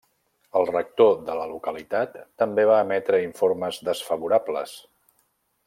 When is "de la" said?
1.27-1.43